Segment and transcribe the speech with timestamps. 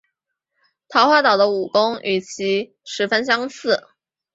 [0.89, 3.79] 桃花岛的武功与其十分相似。